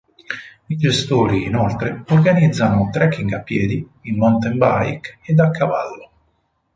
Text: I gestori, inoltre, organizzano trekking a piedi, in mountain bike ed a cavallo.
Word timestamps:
I 0.65 0.77
gestori, 0.77 1.43
inoltre, 1.43 2.03
organizzano 2.07 2.89
trekking 2.91 3.33
a 3.33 3.41
piedi, 3.41 3.87
in 4.01 4.17
mountain 4.17 4.53
bike 4.57 5.19
ed 5.21 5.37
a 5.39 5.51
cavallo. 5.51 6.09